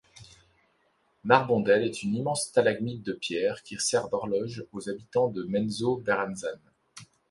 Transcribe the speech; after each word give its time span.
Narbondel 1.25 1.83
est 1.83 2.01
une 2.01 2.15
immense 2.15 2.45
stalagmite 2.47 3.03
de 3.05 3.13
pierre 3.13 3.61
qui 3.61 3.77
sert 3.79 4.09
d'horloge 4.09 4.65
aux 4.71 4.89
habitants 4.89 5.27
de 5.27 5.43
Menzoberranzan. 5.43 6.57